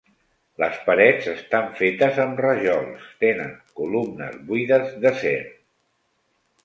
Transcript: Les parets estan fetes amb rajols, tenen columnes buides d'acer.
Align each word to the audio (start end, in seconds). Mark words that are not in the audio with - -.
Les 0.61 0.77
parets 0.85 1.27
estan 1.33 1.67
fetes 1.81 2.17
amb 2.25 2.41
rajols, 2.45 3.05
tenen 3.25 3.53
columnes 3.81 4.41
buides 4.49 4.89
d'acer. 5.05 5.39